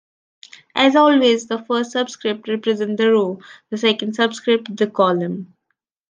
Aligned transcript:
As 0.75 0.95
always, 0.95 1.45
the 1.45 1.59
first 1.61 1.91
subscript 1.91 2.47
represents 2.47 2.99
the 2.99 3.11
row, 3.11 3.39
the 3.69 3.77
second 3.77 4.15
subscript 4.15 4.75
the 4.75 4.87
column. 4.87 5.53